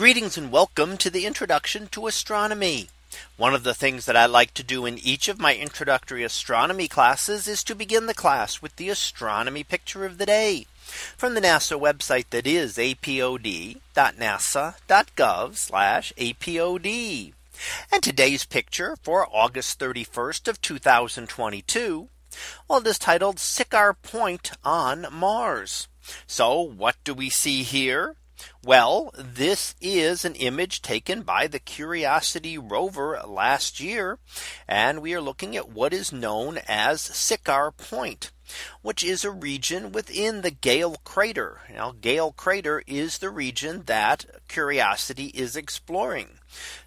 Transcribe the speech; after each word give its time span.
Greetings 0.00 0.38
and 0.38 0.50
welcome 0.50 0.96
to 0.96 1.10
the 1.10 1.26
introduction 1.26 1.86
to 1.88 2.06
astronomy. 2.06 2.88
One 3.36 3.54
of 3.54 3.64
the 3.64 3.74
things 3.74 4.06
that 4.06 4.16
I 4.16 4.24
like 4.24 4.54
to 4.54 4.62
do 4.62 4.86
in 4.86 4.96
each 4.96 5.28
of 5.28 5.38
my 5.38 5.54
introductory 5.54 6.24
astronomy 6.24 6.88
classes 6.88 7.46
is 7.46 7.62
to 7.64 7.74
begin 7.74 8.06
the 8.06 8.14
class 8.14 8.62
with 8.62 8.76
the 8.76 8.88
astronomy 8.88 9.62
picture 9.62 10.06
of 10.06 10.16
the 10.16 10.24
day 10.24 10.64
from 11.18 11.34
the 11.34 11.42
NASA 11.42 11.78
website 11.78 12.30
that 12.30 12.46
is 12.46 12.78
apod.nasa.gov 12.78 13.76
apod. 16.16 17.32
And 17.92 18.02
today's 18.02 18.46
picture 18.46 18.96
for 19.02 19.28
August 19.30 19.78
31st 19.78 20.48
of 20.48 20.62
2022. 20.62 22.08
Well, 22.66 22.78
it 22.78 22.86
is 22.86 22.98
titled 22.98 23.36
Siccar 23.36 23.94
Point 24.00 24.52
on 24.64 25.08
Mars. 25.12 25.88
So 26.26 26.58
what 26.58 26.96
do 27.04 27.12
we 27.12 27.28
see 27.28 27.64
here? 27.64 28.16
Well, 28.62 29.12
this 29.16 29.74
is 29.80 30.24
an 30.24 30.34
image 30.34 30.82
taken 30.82 31.22
by 31.22 31.46
the 31.46 31.58
Curiosity 31.58 32.58
rover 32.58 33.20
last 33.26 33.80
year. 33.80 34.18
And 34.68 35.02
we 35.02 35.14
are 35.14 35.20
looking 35.20 35.56
at 35.56 35.70
what 35.70 35.92
is 35.92 36.12
known 36.12 36.58
as 36.68 37.00
Siccar 37.00 37.76
Point 37.76 38.30
which 38.82 39.02
is 39.04 39.24
a 39.24 39.30
region 39.30 39.92
within 39.92 40.42
the 40.42 40.50
Gale 40.50 40.96
crater. 41.04 41.60
Now 41.72 41.94
Gale 42.00 42.32
crater 42.32 42.82
is 42.86 43.18
the 43.18 43.30
region 43.30 43.82
that 43.86 44.26
Curiosity 44.48 45.26
is 45.26 45.56
exploring. 45.56 46.38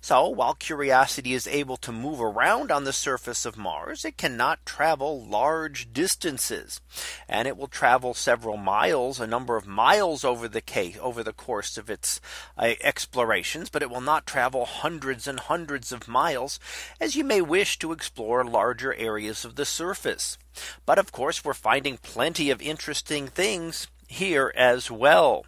So 0.02 0.28
while 0.28 0.54
Curiosity 0.54 1.34
is 1.34 1.48
able 1.48 1.78
to 1.78 1.92
move 1.92 2.20
around 2.20 2.72
on 2.72 2.84
the 2.84 2.92
surface 2.92 3.46
of 3.46 3.58
Mars, 3.58 4.04
it 4.04 4.18
cannot 4.18 4.66
travel 4.66 5.24
large 5.26 5.94
distances. 5.94 6.82
And 7.30 7.48
it 7.48 7.56
will 7.56 7.68
travel 7.68 8.14
several 8.14 8.58
miles, 8.58 9.20
a 9.20 9.28
number 9.28 9.56
of 9.56 9.66
miles 9.66 10.26
over 10.26 10.48
the 10.48 10.62
case 10.62 10.98
over 11.00 11.24
the 11.24 11.34
course 11.34 11.78
of 11.78 11.90
its 11.90 12.20
uh, 12.58 12.74
explorations, 12.82 13.70
but 13.70 13.82
it 13.82 13.90
will 13.90 14.02
not 14.02 14.26
travel 14.26 14.66
hundreds 14.66 15.28
and 15.28 15.40
hundreds 15.40 15.92
of 15.92 16.08
miles 16.08 16.60
as 17.00 17.16
you 17.16 17.24
may 17.24 17.42
wish 17.42 17.80
to 17.80 17.92
explore 17.92 18.44
larger 18.44 18.94
areas 18.96 19.46
of 19.46 19.56
the 19.56 19.66
surface. 19.66 20.38
But 20.86 21.00
of 21.00 21.12
course, 21.12 21.44
we're 21.44 21.54
finding 21.54 21.98
plenty 21.98 22.50
of 22.50 22.62
interesting 22.62 23.28
things 23.28 23.88
here 24.08 24.54
as 24.56 24.92
well. 24.92 25.46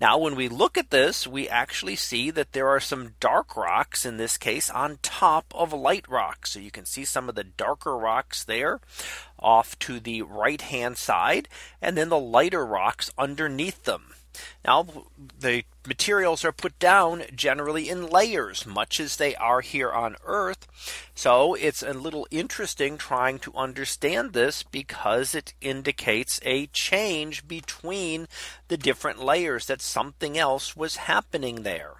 Now, 0.00 0.18
when 0.18 0.34
we 0.34 0.48
look 0.48 0.76
at 0.76 0.90
this, 0.90 1.26
we 1.26 1.48
actually 1.48 1.94
see 1.94 2.30
that 2.30 2.52
there 2.52 2.68
are 2.68 2.80
some 2.80 3.14
dark 3.20 3.56
rocks 3.56 4.04
in 4.04 4.16
this 4.16 4.36
case 4.36 4.68
on 4.68 4.98
top 5.02 5.52
of 5.54 5.72
light 5.72 6.08
rocks. 6.08 6.50
So 6.50 6.58
you 6.58 6.72
can 6.72 6.86
see 6.86 7.04
some 7.04 7.28
of 7.28 7.36
the 7.36 7.44
darker 7.44 7.96
rocks 7.96 8.42
there 8.42 8.80
off 9.38 9.78
to 9.80 10.00
the 10.00 10.22
right 10.22 10.60
hand 10.60 10.98
side 10.98 11.48
and 11.80 11.96
then 11.96 12.08
the 12.08 12.18
lighter 12.18 12.66
rocks 12.66 13.10
underneath 13.16 13.84
them. 13.84 14.14
Now 14.64 14.86
the 15.38 15.64
materials 15.86 16.44
are 16.44 16.52
put 16.52 16.78
down 16.78 17.24
generally 17.34 17.88
in 17.88 18.06
layers, 18.06 18.66
much 18.66 19.00
as 19.00 19.16
they 19.16 19.34
are 19.36 19.60
here 19.60 19.90
on 19.90 20.16
Earth. 20.24 20.66
So 21.14 21.54
it's 21.54 21.82
a 21.82 21.92
little 21.92 22.26
interesting 22.30 22.96
trying 22.96 23.38
to 23.40 23.52
understand 23.54 24.32
this 24.32 24.62
because 24.62 25.34
it 25.34 25.54
indicates 25.60 26.40
a 26.44 26.66
change 26.68 27.46
between 27.46 28.28
the 28.68 28.76
different 28.76 29.22
layers 29.22 29.66
that 29.66 29.82
something 29.82 30.38
else 30.38 30.76
was 30.76 30.96
happening 30.96 31.62
there. 31.62 31.96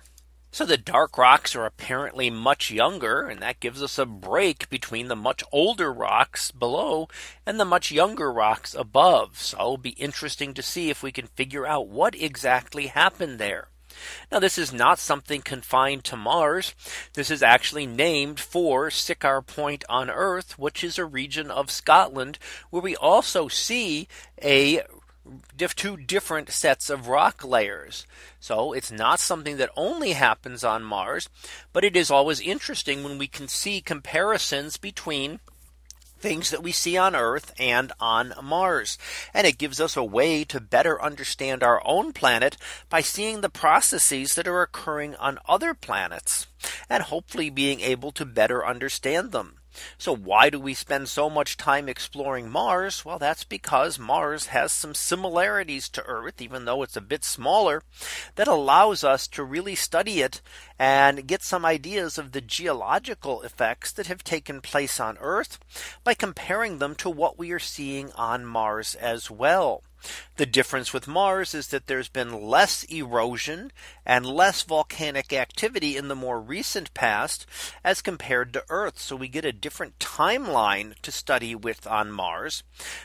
So 0.55 0.67
the 0.67 0.77
dark 0.77 1.17
rocks 1.17 1.57
are 1.57 1.65
apparently 1.65 2.29
much 2.29 2.71
younger 2.71 3.27
and 3.27 3.41
that 3.41 3.59
gives 3.59 3.83
us 3.83 3.99
a 3.99 4.05
break 4.05 4.69
between 4.69 5.09
the 5.09 5.17
much 5.17 5.43
older 5.51 5.91
rocks 5.91 6.51
below 6.51 7.09
and 7.47 7.59
the 7.59 7.65
much 7.65 7.91
younger 7.91 8.31
rocks 8.31 8.75
above. 8.75 9.39
So 9.39 9.57
it'll 9.57 9.77
be 9.79 9.91
interesting 9.91 10.53
to 10.53 10.63
see 10.63 10.91
if 10.91 11.03
we 11.03 11.11
can 11.11 11.27
figure 11.29 11.67
out 11.67 11.89
what 11.89 12.15
exactly 12.15 12.89
happened 12.89 13.39
there. 13.39 13.69
Now 14.31 14.41
this 14.41 14.59
is 14.59 14.75
not 14.75 14.99
something 14.99 15.41
confined 15.41 16.05
to 16.05 16.17
Mars. 16.17 16.75
This 17.15 17.31
is 17.31 17.43
actually 17.43 17.87
named 17.87 18.39
for 18.39 18.91
Siccar 18.91 19.47
Point 19.47 19.85
on 19.89 20.11
Earth, 20.11 20.59
which 20.59 20.85
is 20.85 20.99
a 20.99 21.07
region 21.07 21.51
of 21.51 21.71
Scotland 21.71 22.39
where 22.69 22.83
we 22.83 22.95
also 22.95 23.49
see 23.49 24.07
a 24.43 24.83
two 25.57 25.97
different 25.97 26.51
sets 26.51 26.91
of 26.91 27.09
rock 27.09 27.45
layers. 27.45 28.07
So 28.41 28.73
it's 28.73 28.91
not 28.91 29.21
something 29.21 29.57
that 29.57 29.71
only 29.77 30.13
happens 30.13 30.65
on 30.65 30.83
Mars, 30.83 31.29
but 31.73 31.85
it 31.85 31.97
is 31.97 32.11
always 32.11 32.41
interesting 32.41 33.03
when 33.03 33.19
we 33.19 33.27
can 33.27 33.49
see 33.49 33.81
comparisons 33.81 34.77
between 34.77 35.41
things 36.19 36.51
that 36.51 36.63
we 36.63 36.73
see 36.73 36.97
on 36.97 37.17
Earth 37.17 37.53
and 37.59 37.93
on 38.01 38.33
Mars. 38.43 38.97
And 39.35 39.47
it 39.47 39.59
gives 39.59 39.81
us 39.81 39.97
a 39.97 40.05
way 40.05 40.45
to 40.45 40.61
better 40.61 41.03
understand 41.03 41.63
our 41.63 41.83
own 41.85 42.13
planet 42.13 42.57
by 42.89 43.01
seeing 43.01 43.41
the 43.41 43.51
processes 43.51 44.37
that 44.37 44.49
are 44.49 44.63
occurring 44.63 45.17
on 45.17 45.41
other 45.49 45.75
planets 45.75 46.47
and 46.89 47.03
hopefully 47.03 47.51
being 47.51 47.81
able 47.81 48.13
to 48.13 48.25
better 48.25 48.65
understand 48.65 49.33
them. 49.33 49.59
So 49.99 50.15
why 50.15 50.51
do 50.51 50.59
we 50.59 50.75
spend 50.75 51.09
so 51.09 51.31
much 51.31 51.57
time 51.57 51.89
exploring 51.89 52.51
Mars? 52.51 53.05
Well, 53.05 53.19
that's 53.19 53.45
because 53.45 53.99
Mars 53.99 54.47
has 54.47 54.73
some 54.73 54.95
similarities 54.95 55.89
to 55.91 56.05
Earth, 56.05 56.41
even 56.41 56.65
though 56.65 56.83
it's 56.83 56.97
a 56.97 57.01
bit 57.01 57.25
smaller, 57.25 57.83
that 58.37 58.49
allows 58.49 59.05
us 59.05 59.27
to 59.29 59.45
really 59.45 59.75
study 59.75 60.21
it 60.21 60.41
and 60.79 61.27
get 61.27 61.43
some 61.43 61.65
ideas 61.65 62.19
of 62.19 62.33
the 62.33 62.41
geological 62.41 63.43
effects 63.43 63.93
that 63.93 64.07
have 64.07 64.25
taken 64.25 64.61
place 64.61 64.99
on 65.01 65.19
Earth 65.19 65.59
by 66.05 66.15
comparing 66.15 66.79
them 66.79 66.95
to 66.97 67.11
what 67.11 67.39
we 67.39 67.53
are 67.53 67.59
seeing 67.59 68.13
on 68.13 68.45
Mars 68.45 68.95
as 68.95 69.31
well. 69.31 69.83
The 70.37 70.47
difference 70.47 70.93
with 70.93 71.07
Mars 71.07 71.55
is 71.55 71.69
that 71.69 71.87
there's 71.87 72.09
been 72.09 72.43
less 72.43 72.85
erosion 72.85 73.73
and 74.05 74.27
less 74.27 74.63
volcanic 74.63 75.33
activity 75.33 75.97
in 75.97 76.09
the 76.09 76.17
more 76.17 76.41
recent 76.41 76.93
past 76.95 77.47
as 77.85 78.03
compared 78.03 78.53
to 78.53 78.65
Earth. 78.69 78.99
So 78.99 79.15
we 79.17 79.29
get 79.29 79.45
a 79.45 79.53
different 79.53 79.99
timeline 79.99 81.01
to 81.03 81.13
study 81.13 81.55
with 81.55 81.87
on 81.87 82.11
Mars 82.11 82.63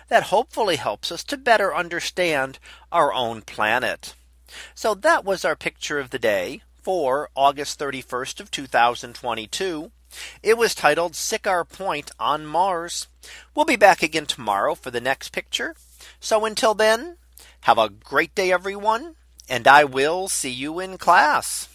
that 0.09 0.24
hopefully 0.24 0.78
helps 0.78 1.12
us 1.12 1.24
to 1.25 1.38
better 1.38 1.75
understand 1.75 2.59
our 2.91 3.14
own 3.14 3.41
planet. 3.41 4.16
So 4.74 4.94
that 4.96 5.25
was 5.25 5.44
our 5.44 5.56
picture 5.56 6.00
of 6.00 6.09
the 6.09 6.19
day 6.19 6.62
for 6.88 7.30
August 7.36 7.78
31st 7.80 8.40
of 8.40 8.50
2022. 8.50 9.92
It 10.42 10.58
was 10.58 10.74
titled 10.74 11.16
Siccar 11.16 11.68
Point 11.68 12.12
on 12.18 12.46
Mars. 12.46 13.08
We'll 13.53 13.66
be 13.66 13.75
back 13.75 14.02
again 14.02 14.25
tomorrow 14.25 14.74
for 14.74 14.90
the 14.90 15.02
next 15.02 15.34
picture. 15.34 15.76
So 16.22 16.46
until 16.46 16.74
then, 16.74 17.18
have 17.64 17.78
a 17.78 17.90
great 17.90 18.34
day, 18.34 18.53
everyone, 18.53 19.16
and 19.50 19.68
I 19.68 19.84
will 19.84 20.30
see 20.30 20.50
you 20.50 20.80
in 20.80 20.97
class. 20.97 21.68